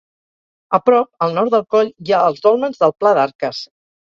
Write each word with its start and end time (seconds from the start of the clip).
A 0.77 0.79
prop 0.87 1.27
al 1.27 1.35
nord 1.35 1.53
del 1.55 1.65
coll 1.75 1.91
hi 2.07 2.15
ha 2.21 2.25
els 2.31 2.43
Dòlmens 2.49 2.83
del 2.85 2.99
Pla 3.03 3.17
d'Arques. 3.21 3.63